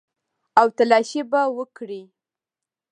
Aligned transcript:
او 0.59 0.67
تلاشي 0.77 1.21
به 1.31 1.41
وکړي. 1.57 2.03